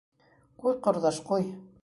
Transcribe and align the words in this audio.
—Ҡуй, 0.63 0.79
ҡорҙаш, 0.87 1.23
ҡуй. 1.31 1.47